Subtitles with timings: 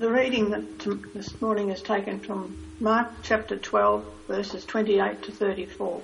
[0.00, 5.30] The reading that t- this morning is taken from Mark chapter 12, verses 28 to
[5.30, 6.02] 34.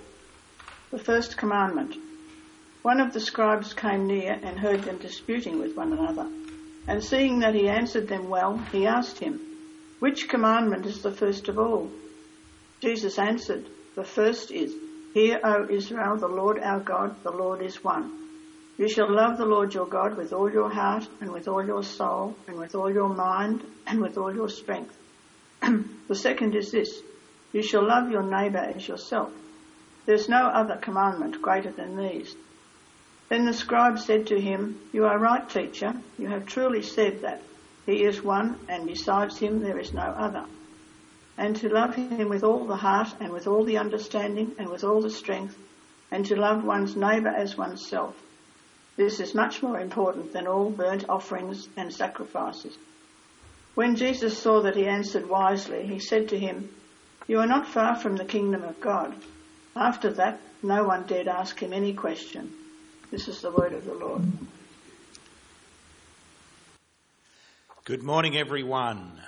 [0.90, 1.96] The first commandment.
[2.82, 6.28] One of the scribes came near and heard them disputing with one another.
[6.86, 9.40] And seeing that he answered them well, he asked him,
[10.00, 11.90] Which commandment is the first of all?
[12.82, 14.74] Jesus answered, The first is,
[15.14, 18.25] Hear, O Israel, the Lord our God, the Lord is one.
[18.78, 21.82] You shall love the Lord your God with all your heart and with all your
[21.82, 24.94] soul and with all your mind and with all your strength.
[25.62, 27.00] the second is this,
[27.52, 29.32] you shall love your neighbour as yourself.
[30.04, 32.36] There's no other commandment greater than these.
[33.30, 35.94] Then the scribe said to him, You are right, teacher.
[36.18, 37.42] You have truly said that.
[37.86, 40.44] He is one, and besides him there is no other.
[41.38, 44.84] And to love him with all the heart, and with all the understanding, and with
[44.84, 45.56] all the strength,
[46.10, 48.14] and to love one's neighbour as oneself.
[48.96, 52.76] This is much more important than all burnt offerings and sacrifices.
[53.74, 56.70] When Jesus saw that he answered wisely, he said to him,
[57.26, 59.14] You are not far from the kingdom of God.
[59.76, 62.50] After that, no one dared ask him any question.
[63.10, 64.22] This is the word of the Lord.
[67.84, 69.20] Good morning, everyone.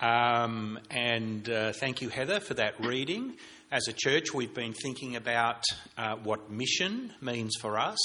[0.00, 3.36] Um, and uh, thank you, Heather, for that reading.
[3.70, 5.62] As a church, we've been thinking about
[5.96, 7.98] uh, what mission means for us.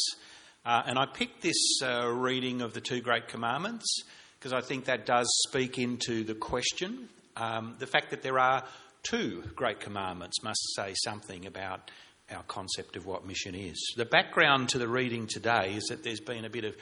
[0.65, 4.03] Uh, and I picked this uh, reading of the two great commandments
[4.37, 7.09] because I think that does speak into the question.
[7.37, 8.63] Um, the fact that there are
[9.03, 11.91] two great commandments must say something about
[12.31, 13.93] our concept of what mission is.
[13.97, 16.75] The background to the reading today is that there's been a bit of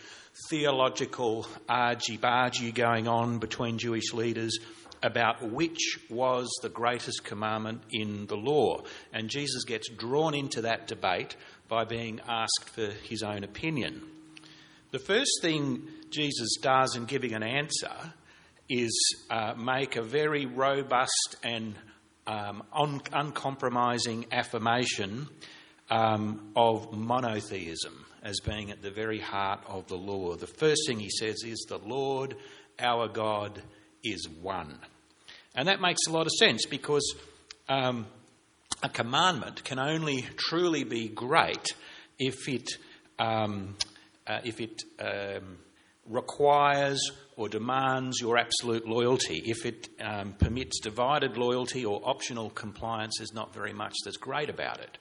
[0.50, 4.58] theological argy bargy going on between Jewish leaders
[5.04, 8.84] about which was the greatest commandment in the law.
[9.14, 11.36] And Jesus gets drawn into that debate
[11.68, 14.02] by being asked for his own opinion.
[14.92, 18.14] The first thing Jesus does in giving an answer
[18.70, 21.76] is uh, make a very robust and
[22.26, 25.28] um, un- uncompromising affirmation
[25.90, 30.36] um, of monotheism as being at the very heart of the law.
[30.36, 32.36] The first thing he says is, The Lord
[32.80, 33.62] our God
[34.04, 34.80] is one.
[35.58, 37.16] And that makes a lot of sense because
[37.68, 38.06] um,
[38.84, 41.74] a commandment can only truly be great
[42.20, 42.70] if it,
[43.18, 43.76] um,
[44.28, 45.58] uh, if it um,
[46.06, 49.42] requires or demands your absolute loyalty.
[49.46, 54.52] If it um, permits divided loyalty or optional compliance, there's not very much that's great
[54.52, 55.00] about it.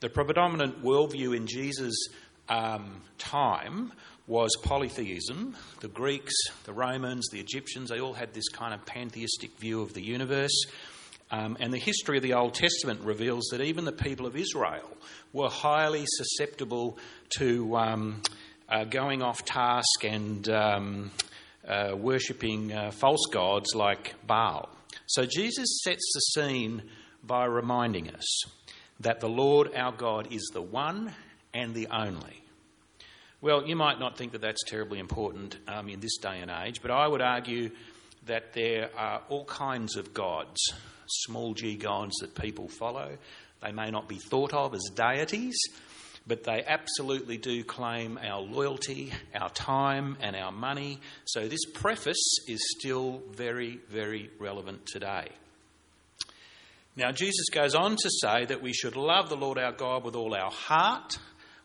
[0.00, 2.08] The predominant worldview in Jesus'
[2.48, 3.92] um, time
[4.26, 5.56] was polytheism.
[5.80, 9.94] The Greeks, the Romans, the Egyptians, they all had this kind of pantheistic view of
[9.94, 10.64] the universe.
[11.30, 14.88] Um, and the history of the Old Testament reveals that even the people of Israel
[15.32, 16.98] were highly susceptible
[17.38, 18.22] to um,
[18.68, 21.10] uh, going off task and um,
[21.66, 24.68] uh, worshipping uh, false gods like Baal.
[25.06, 26.82] So Jesus sets the scene
[27.22, 28.44] by reminding us
[29.00, 31.12] that the Lord our God is the one
[31.52, 32.42] and the only.
[33.46, 36.82] Well, you might not think that that's terribly important um, in this day and age,
[36.82, 37.70] but I would argue
[38.24, 40.58] that there are all kinds of gods
[41.06, 43.16] small g gods that people follow.
[43.62, 45.56] They may not be thought of as deities,
[46.26, 50.98] but they absolutely do claim our loyalty, our time, and our money.
[51.26, 55.28] So this preface is still very, very relevant today.
[56.96, 60.16] Now, Jesus goes on to say that we should love the Lord our God with
[60.16, 61.16] all our heart,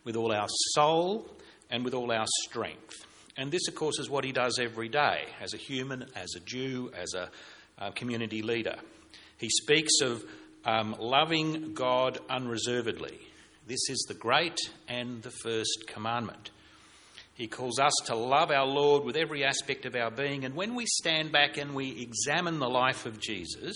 [0.04, 1.26] with all our soul,
[1.72, 3.06] and with all our strength.
[3.38, 6.40] And this, of course, is what he does every day as a human, as a
[6.42, 7.30] Jew, as a,
[7.78, 8.76] a community leader.
[9.38, 10.24] He speaks of
[10.66, 13.18] um, loving God unreservedly.
[13.68, 16.52] This is the great and the first commandment.
[17.34, 20.46] He calls us to love our Lord with every aspect of our being.
[20.46, 23.76] And when we stand back and we examine the life of Jesus,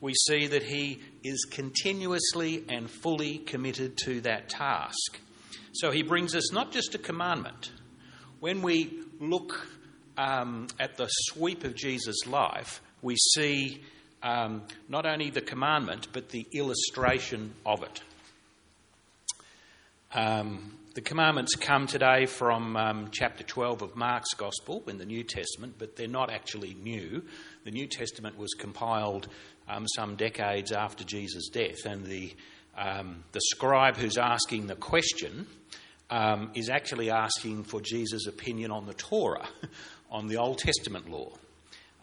[0.00, 5.20] we see that he is continuously and fully committed to that task.
[5.80, 7.70] So he brings us not just a commandment.
[8.40, 9.68] When we look
[10.16, 13.82] um, at the sweep of Jesus' life, we see
[14.22, 18.00] um, not only the commandment, but the illustration of it.
[20.14, 25.24] Um, the commandments come today from um, chapter 12 of Mark's Gospel in the New
[25.24, 27.22] Testament, but they're not actually new.
[27.64, 29.28] The New Testament was compiled
[29.68, 32.34] um, some decades after Jesus' death, and the,
[32.76, 35.46] um, the scribe who's asking the question
[36.10, 39.48] um, is actually asking for Jesus' opinion on the Torah,
[40.10, 41.32] on the Old Testament law.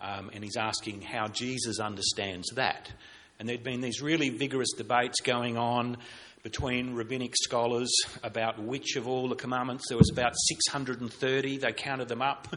[0.01, 2.91] Um, and he's asking how Jesus understands that.
[3.39, 5.97] And there'd been these really vigorous debates going on
[6.43, 7.89] between rabbinic scholars
[8.21, 12.53] about which of all the commandments, there was about 630, they counted them up,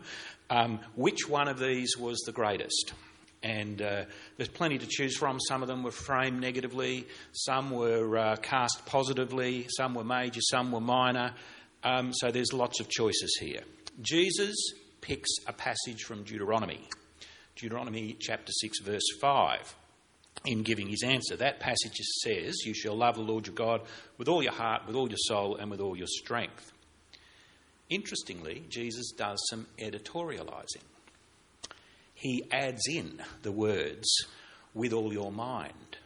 [0.50, 2.92] um, which one of these was the greatest.
[3.42, 4.04] And uh,
[4.36, 5.38] there's plenty to choose from.
[5.40, 10.72] Some of them were framed negatively, some were uh, cast positively, some were major, some
[10.72, 11.32] were minor.
[11.84, 13.62] Um, so there's lots of choices here.
[14.00, 14.56] Jesus
[15.00, 16.88] picks a passage from Deuteronomy,
[17.54, 19.76] Deuteronomy chapter 6, verse 5
[20.44, 21.36] in giving his answer.
[21.36, 23.82] That passage says, You shall love the Lord your God
[24.18, 26.72] with all your heart, with all your soul, and with all your strength.
[27.88, 30.82] Interestingly, Jesus does some editorialising.
[32.16, 34.08] He adds in the words,
[34.74, 35.98] with all your mind,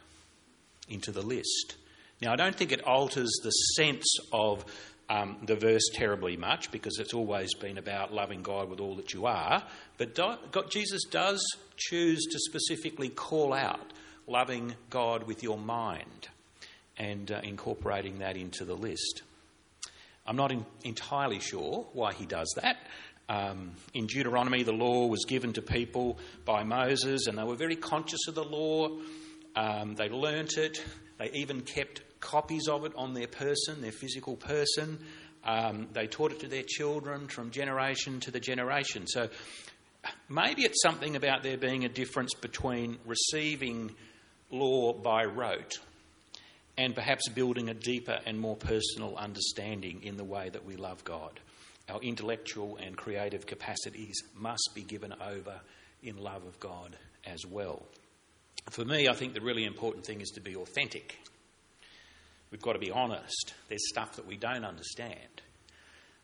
[0.89, 1.77] into the list.
[2.21, 4.65] Now, I don't think it alters the sense of
[5.09, 9.13] um, the verse terribly much because it's always been about loving God with all that
[9.13, 9.63] you are,
[9.97, 11.41] but do, God, Jesus does
[11.77, 13.93] choose to specifically call out
[14.27, 16.27] loving God with your mind
[16.97, 19.23] and uh, incorporating that into the list.
[20.27, 22.77] I'm not in, entirely sure why he does that.
[23.31, 27.77] Um, in Deuteronomy, the law was given to people by Moses, and they were very
[27.77, 28.89] conscious of the law.
[29.55, 30.83] Um, they learnt it.
[31.17, 34.99] They even kept copies of it on their person, their physical person.
[35.45, 39.07] Um, they taught it to their children from generation to the generation.
[39.07, 39.29] So
[40.27, 43.91] maybe it's something about there being a difference between receiving
[44.49, 45.79] law by rote
[46.77, 51.05] and perhaps building a deeper and more personal understanding in the way that we love
[51.05, 51.39] God.
[51.91, 55.59] Our intellectual and creative capacities must be given over
[56.01, 56.95] in love of God
[57.25, 57.83] as well.
[58.69, 61.19] For me, I think the really important thing is to be authentic.
[62.49, 63.53] We've got to be honest.
[63.67, 65.41] There's stuff that we don't understand,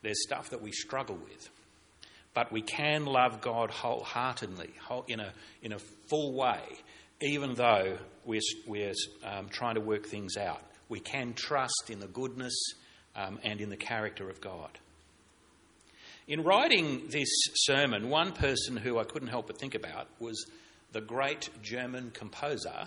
[0.04, 1.50] there's stuff that we struggle with.
[2.34, 4.70] But we can love God wholeheartedly,
[5.08, 6.62] in a, in a full way,
[7.20, 8.94] even though we're, we're
[9.26, 10.62] um, trying to work things out.
[10.88, 12.56] We can trust in the goodness
[13.16, 14.70] um, and in the character of God.
[16.28, 20.46] In writing this sermon, one person who I couldn't help but think about was
[20.92, 22.86] the great German composer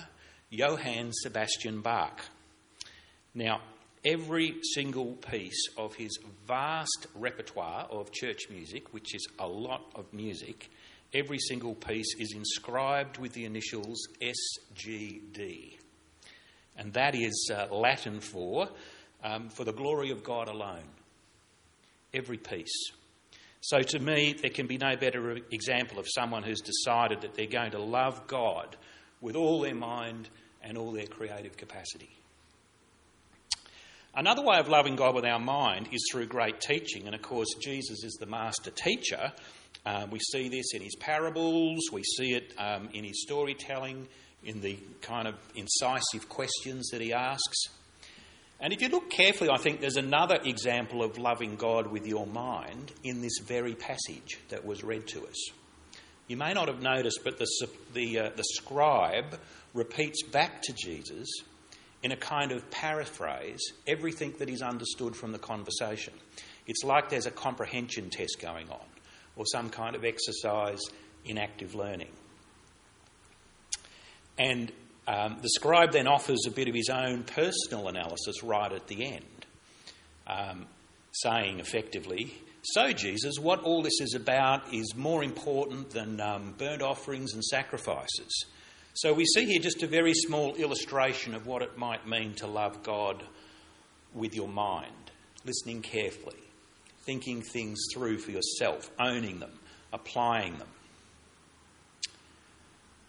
[0.50, 2.20] Johann Sebastian Bach.
[3.34, 3.62] Now,
[4.04, 10.12] every single piece of his vast repertoire of church music, which is a lot of
[10.12, 10.70] music,
[11.14, 15.78] every single piece is inscribed with the initials SGD.
[16.76, 18.68] And that is uh, Latin for,
[19.24, 20.84] um, for the glory of God alone.
[22.12, 22.90] Every piece.
[23.60, 27.46] So to me, there can be no better example of someone who's decided that they're
[27.46, 28.76] going to love God
[29.20, 30.28] with all their mind
[30.62, 32.10] and all their creative capacity.
[34.14, 37.48] Another way of loving God with our mind is through great teaching, and of course,
[37.60, 39.32] Jesus is the master teacher.
[39.86, 44.08] Um, we see this in his parables, we see it um, in his storytelling,
[44.42, 47.68] in the kind of incisive questions that he asks.
[48.60, 52.26] And if you look carefully, I think there's another example of loving God with your
[52.26, 55.50] mind in this very passage that was read to us.
[56.28, 57.46] You may not have noticed, but the,
[57.94, 59.38] the, uh, the scribe
[59.72, 61.28] repeats back to Jesus
[62.02, 66.12] in a kind of paraphrase everything that he's understood from the conversation.
[66.66, 68.86] It's like there's a comprehension test going on
[69.36, 70.80] or some kind of exercise
[71.24, 72.12] in active learning.
[74.38, 74.70] And
[75.06, 79.04] um, the scribe then offers a bit of his own personal analysis right at the
[79.04, 79.46] end,
[80.26, 80.66] um,
[81.12, 86.82] saying effectively, So, Jesus, what all this is about is more important than um, burnt
[86.82, 88.44] offerings and sacrifices.
[88.92, 92.46] So, we see here just a very small illustration of what it might mean to
[92.46, 93.22] love God
[94.14, 95.10] with your mind,
[95.44, 96.36] listening carefully,
[97.06, 99.52] thinking things through for yourself, owning them,
[99.92, 100.68] applying them.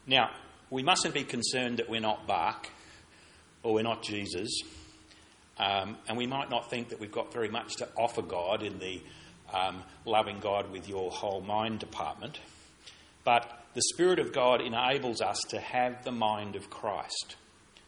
[0.07, 0.31] Now,
[0.72, 2.70] we mustn't be concerned that we're not Bach
[3.62, 4.50] or we're not Jesus,
[5.60, 8.80] um, and we might not think that we've got very much to offer God in
[8.80, 9.01] the
[9.54, 12.40] um, loving God with your whole mind department.
[13.24, 17.36] But the Spirit of God enables us to have the mind of Christ.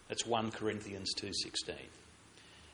[0.09, 1.75] That's 1 Corinthians 2:16.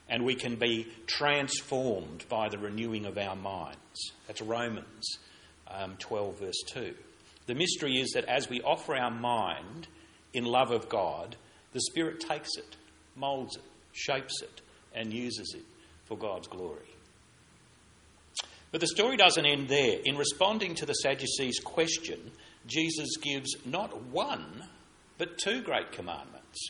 [0.09, 4.11] And we can be transformed by the renewing of our minds.
[4.25, 5.19] That's Romans
[5.67, 6.95] um, 12 verse 2.
[7.45, 9.87] The mystery is that as we offer our mind
[10.33, 11.35] in love of God,
[11.73, 12.75] the Spirit takes it,
[13.15, 14.61] moulds it, shapes it,
[14.93, 15.65] and uses it
[16.05, 16.85] for God's glory.
[18.71, 19.99] But the story doesn't end there.
[20.03, 22.31] In responding to the Sadducees' question,
[22.67, 24.63] Jesus gives not one,
[25.17, 26.69] but two great commandments.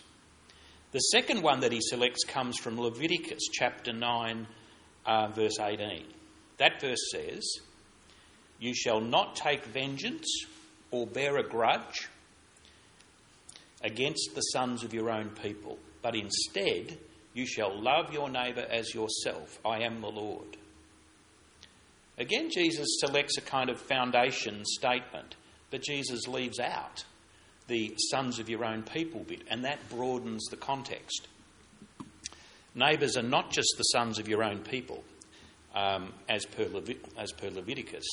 [0.91, 4.47] The second one that he selects comes from Leviticus chapter 9,
[5.05, 6.05] uh, verse 18.
[6.57, 7.59] That verse says,
[8.59, 10.27] You shall not take vengeance
[10.91, 12.07] or bear a grudge
[13.83, 16.97] against the sons of your own people, but instead
[17.33, 19.59] you shall love your neighbour as yourself.
[19.65, 20.57] I am the Lord.
[22.17, 25.35] Again, Jesus selects a kind of foundation statement,
[25.71, 27.05] but Jesus leaves out
[27.67, 31.27] the sons of your own people bit, and that broadens the context.
[32.75, 35.03] Neighbours are not just the sons of your own people,
[35.73, 36.67] um, as, per
[37.17, 38.05] as per Leviticus.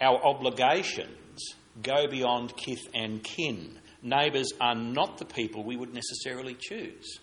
[0.00, 3.78] Our obligations go beyond kith and kin.
[4.04, 7.18] Neighbours are not the people we would necessarily choose.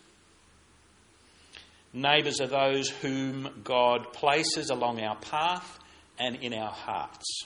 [1.94, 5.78] Neighbours are those whom God places along our path
[6.20, 7.44] and in our hearts.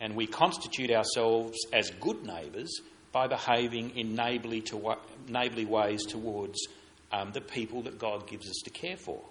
[0.00, 2.80] And we constitute ourselves as good neighbours
[3.12, 4.96] by behaving in neighbourly, to,
[5.28, 6.58] neighbourly ways towards
[7.12, 9.22] um, the people that God gives us to care for.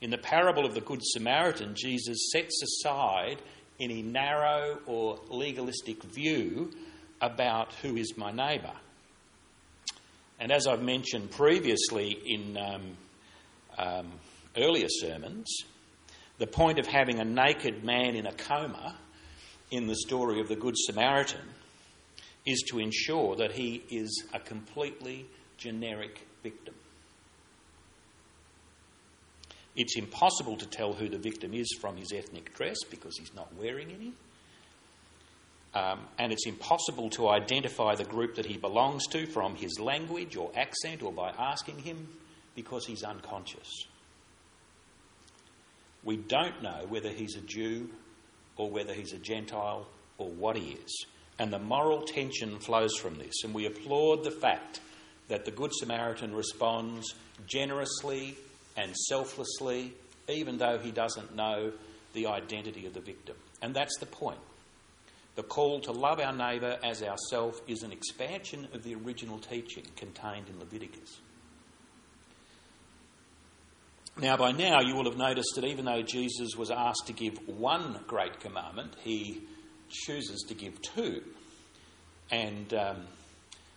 [0.00, 3.42] In the parable of the Good Samaritan, Jesus sets aside
[3.80, 6.70] any narrow or legalistic view
[7.20, 8.74] about who is my neighbour.
[10.38, 12.96] And as I've mentioned previously in um,
[13.78, 14.12] um,
[14.56, 15.64] earlier sermons,
[16.38, 18.96] the point of having a naked man in a coma
[19.70, 21.40] in the story of the Good Samaritan
[22.44, 26.74] is to ensure that he is a completely generic victim.
[29.74, 33.54] It's impossible to tell who the victim is from his ethnic dress because he's not
[33.56, 34.12] wearing any.
[35.76, 40.34] Um, and it's impossible to identify the group that he belongs to from his language
[40.34, 42.08] or accent or by asking him
[42.54, 43.84] because he's unconscious.
[46.02, 47.90] We don't know whether he's a Jew
[48.56, 51.04] or whether he's a Gentile or what he is.
[51.38, 53.44] And the moral tension flows from this.
[53.44, 54.80] And we applaud the fact
[55.28, 57.14] that the Good Samaritan responds
[57.46, 58.34] generously
[58.78, 59.92] and selflessly,
[60.26, 61.72] even though he doesn't know
[62.14, 63.36] the identity of the victim.
[63.60, 64.38] And that's the point.
[65.36, 69.84] The call to love our neighbour as ourself is an expansion of the original teaching
[69.94, 71.20] contained in Leviticus.
[74.18, 77.34] Now, by now, you will have noticed that even though Jesus was asked to give
[77.46, 79.42] one great commandment, he
[79.90, 81.22] chooses to give two.
[82.30, 83.06] And um,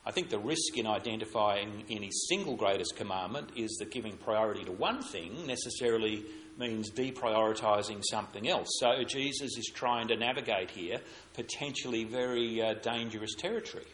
[0.05, 4.71] I think the risk in identifying any single greatest commandment is that giving priority to
[4.71, 6.23] one thing necessarily
[6.59, 8.67] means deprioritizing something else.
[8.79, 10.99] So Jesus is trying to navigate here
[11.33, 13.85] potentially very uh, dangerous territory.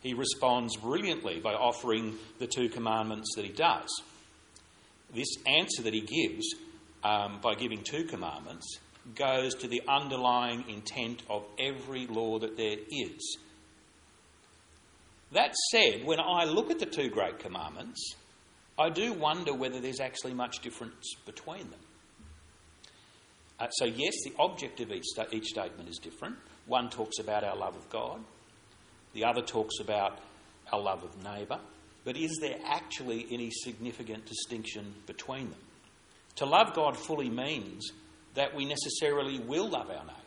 [0.00, 3.88] He responds brilliantly by offering the two commandments that he does.
[5.14, 6.54] This answer that he gives
[7.02, 8.78] um, by giving two commandments
[9.14, 13.38] goes to the underlying intent of every law that there is.
[15.32, 18.14] That said, when I look at the two great commandments,
[18.78, 21.80] I do wonder whether there's actually much difference between them.
[23.60, 26.36] Uh, so, yes, the object of each, each statement is different.
[26.66, 28.20] One talks about our love of God,
[29.12, 30.18] the other talks about
[30.72, 31.60] our love of neighbour.
[32.04, 35.60] But is there actually any significant distinction between them?
[36.36, 37.92] To love God fully means
[38.34, 40.20] that we necessarily will love our neighbour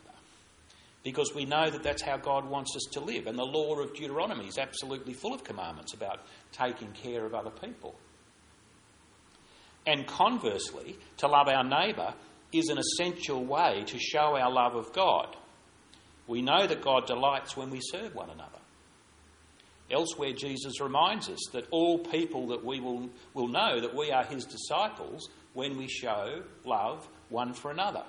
[1.04, 3.26] because we know that that's how God wants us to live.
[3.26, 6.20] And the law of Deuteronomy is absolutely full of commandments about
[6.52, 7.94] taking care of other people.
[9.88, 12.12] And conversely, to love our neighbour
[12.52, 15.34] is an essential way to show our love of God.
[16.26, 18.58] We know that God delights when we serve one another.
[19.90, 24.24] Elsewhere, Jesus reminds us that all people that we will, will know that we are
[24.24, 28.04] his disciples when we show love one for another.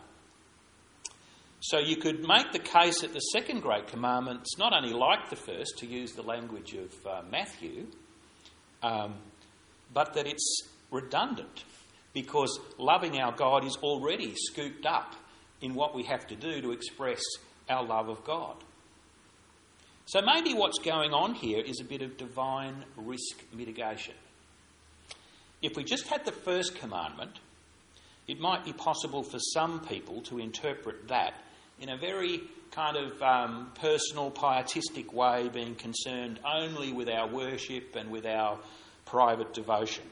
[1.62, 5.30] So you could make the case that the second great commandment is not only like
[5.30, 7.88] the first, to use the language of uh, Matthew,
[8.84, 9.16] um,
[9.94, 11.64] but that it's redundant
[12.14, 15.16] because loving our God is already scooped up
[15.62, 17.22] in what we have to do to express
[17.70, 18.56] our love of God.
[20.06, 24.16] So maybe what's going on here is a bit of divine risk mitigation.
[25.62, 27.40] If we just had the first commandment,
[28.28, 31.34] it might be possible for some people to interpret that
[31.80, 37.96] in a very kind of um, personal, pietistic way, being concerned only with our worship
[37.96, 38.58] and with our
[39.06, 40.04] private devotion.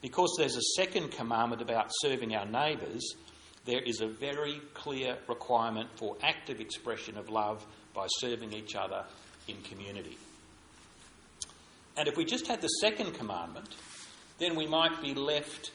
[0.00, 3.14] Because there's a second commandment about serving our neighbours,
[3.64, 9.04] there is a very clear requirement for active expression of love by serving each other
[9.48, 10.16] in community.
[11.96, 13.68] And if we just had the second commandment,
[14.38, 15.72] then we might be left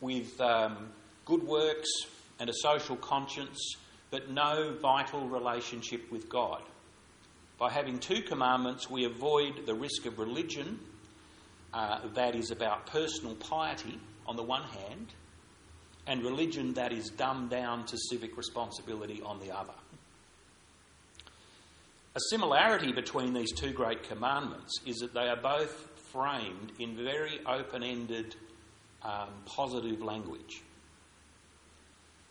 [0.00, 0.88] with um,
[1.24, 1.88] good works
[2.40, 3.76] and a social conscience
[4.10, 6.62] but no vital relationship with God.
[7.58, 10.80] By having two commandments, we avoid the risk of religion
[11.72, 15.06] uh, that is about personal piety on the one hand,
[16.06, 19.74] and religion that is dumbed down to civic responsibility on the other.
[22.16, 27.38] A similarity between these two great commandments is that they are both framed in very
[27.46, 28.34] open ended,
[29.02, 30.62] um, positive language.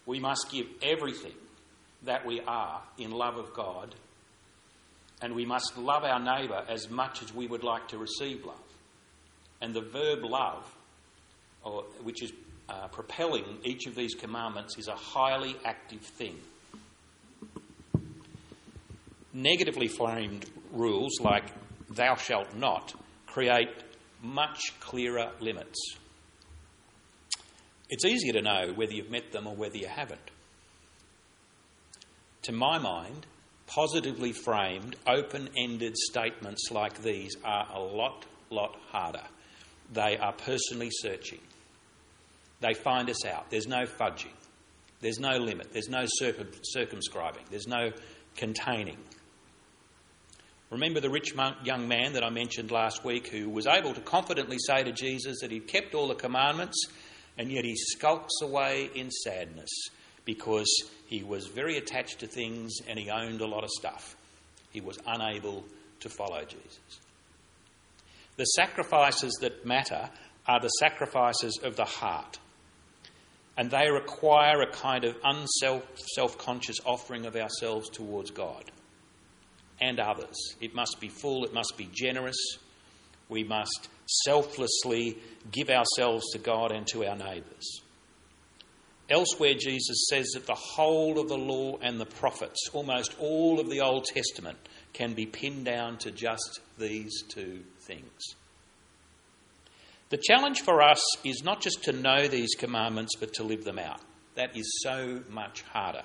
[0.05, 1.35] We must give everything
[2.03, 3.95] that we are in love of God,
[5.21, 8.59] and we must love our neighbour as much as we would like to receive love.
[9.61, 10.63] And the verb love,
[11.63, 12.31] or, which is
[12.69, 16.37] uh, propelling each of these commandments, is a highly active thing.
[19.33, 21.45] Negatively framed rules like
[21.89, 22.93] thou shalt not
[23.25, 23.69] create
[24.21, 25.95] much clearer limits.
[27.89, 30.31] It's easier to know whether you've met them or whether you haven't.
[32.43, 33.25] To my mind,
[33.65, 39.23] positively framed, open ended statements like these are a lot, lot harder.
[39.91, 41.39] They are personally searching.
[42.61, 43.49] They find us out.
[43.49, 44.33] There's no fudging.
[45.01, 45.71] There's no limit.
[45.71, 47.43] There's no circumscribing.
[47.49, 47.91] There's no
[48.35, 48.97] containing.
[50.69, 54.57] Remember the rich young man that I mentioned last week who was able to confidently
[54.59, 56.85] say to Jesus that he'd kept all the commandments
[57.37, 59.69] and yet he skulks away in sadness
[60.25, 60.69] because
[61.07, 64.15] he was very attached to things and he owned a lot of stuff.
[64.69, 65.63] He was unable
[66.01, 66.99] to follow Jesus.
[68.39, 70.09] The sacrifices that matter
[70.47, 72.39] are the sacrifices of the heart.
[73.57, 78.63] And they require a kind of unself conscious offering of ourselves towards God
[79.81, 80.37] and others.
[80.61, 82.37] It must be full, it must be generous.
[83.27, 83.89] We must
[84.23, 85.17] selflessly
[85.51, 87.81] give ourselves to God and to our neighbours.
[89.09, 93.69] Elsewhere, Jesus says that the whole of the law and the prophets, almost all of
[93.69, 94.57] the Old Testament,
[94.93, 98.35] can be pinned down to just these two things.
[100.09, 103.79] The challenge for us is not just to know these commandments, but to live them
[103.79, 104.01] out.
[104.35, 106.03] That is so much harder.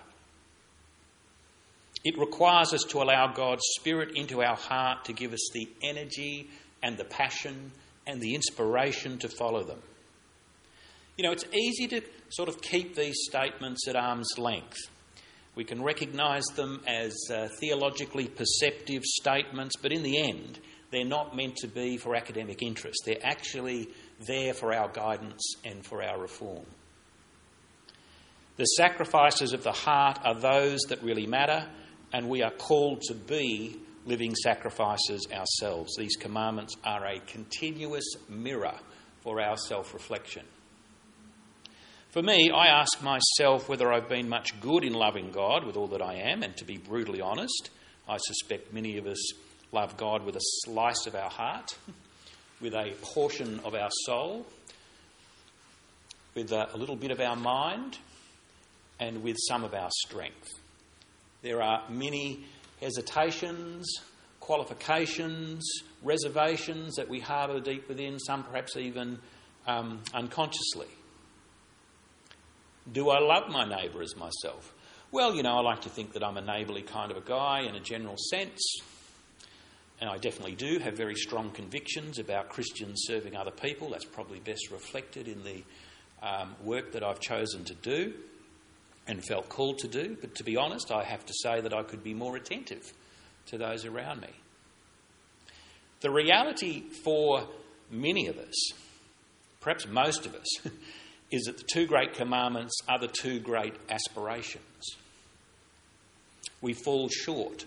[2.04, 6.50] It requires us to allow God's Spirit into our heart to give us the energy
[6.82, 7.72] and the passion
[8.06, 9.80] and the inspiration to follow them.
[11.16, 12.02] You know, it's easy to
[12.36, 14.78] sort of keep these statements at arm's length.
[15.54, 20.58] We can recognise them as uh, theologically perceptive statements, but in the end,
[20.90, 23.02] they're not meant to be for academic interest.
[23.06, 23.88] They're actually
[24.26, 26.66] there for our guidance and for our reform.
[28.56, 31.68] The sacrifices of the heart are those that really matter,
[32.12, 35.96] and we are called to be living sacrifices ourselves.
[35.96, 38.78] These commandments are a continuous mirror
[39.22, 40.44] for our self reflection.
[42.14, 45.88] For me, I ask myself whether I've been much good in loving God with all
[45.88, 47.70] that I am, and to be brutally honest,
[48.08, 49.32] I suspect many of us
[49.72, 51.76] love God with a slice of our heart,
[52.60, 54.46] with a portion of our soul,
[56.36, 57.98] with a, little bit of our mind,
[59.00, 60.50] and with some of our strength.
[61.42, 62.44] There are many
[62.80, 63.92] hesitations,
[64.38, 65.68] qualifications,
[66.00, 69.18] reservations that we harbour deep within, some perhaps even
[69.66, 70.86] um, unconsciously.
[72.92, 74.74] Do I love my neighbour as myself?
[75.10, 77.60] Well, you know, I like to think that I'm a neighbourly kind of a guy
[77.60, 78.60] in a general sense.
[80.00, 83.90] And I definitely do have very strong convictions about Christians serving other people.
[83.90, 85.62] That's probably best reflected in the
[86.22, 88.12] um, work that I've chosen to do
[89.06, 90.16] and felt called to do.
[90.20, 92.92] But to be honest, I have to say that I could be more attentive
[93.46, 94.30] to those around me.
[96.00, 97.46] The reality for
[97.90, 98.72] many of us,
[99.60, 100.58] perhaps most of us,
[101.30, 104.96] is that the two great commandments are the two great aspirations.
[106.60, 107.64] We fall short,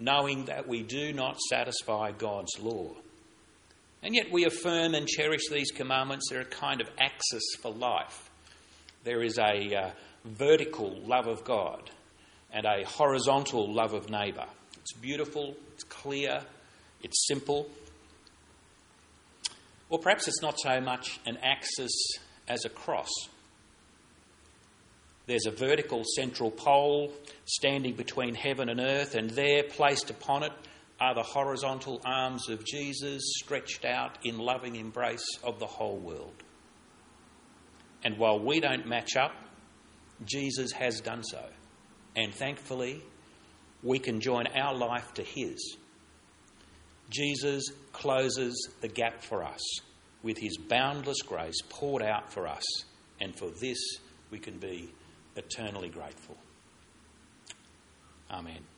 [0.00, 2.90] knowing that we do not satisfy God's law.
[4.02, 6.28] And yet we affirm and cherish these commandments.
[6.28, 8.30] They're a kind of axis for life.
[9.04, 9.90] There is a, uh,
[10.24, 11.90] vertical love of God
[12.52, 14.46] and a horizontal love of neighbour.
[14.80, 16.40] It's beautiful, it's clear,
[17.02, 17.68] it's simple.
[19.90, 21.92] Or perhaps it's not so much an axis
[22.48, 23.10] as a cross.
[25.26, 27.12] There's a vertical central pole
[27.46, 30.52] standing between heaven and earth, and there, placed upon it,
[31.00, 36.42] are the horizontal arms of Jesus stretched out in loving embrace of the whole world.
[38.04, 39.32] And while we don't match up,
[40.24, 41.42] Jesus has done so.
[42.14, 43.02] And thankfully,
[43.82, 45.76] we can join our life to his.
[47.10, 49.60] Jesus closes the gap for us
[50.24, 52.64] with his boundless grace poured out for us.
[53.20, 53.78] And for this,
[54.30, 54.90] we can be
[55.36, 56.36] eternally grateful.
[58.30, 58.73] Amen.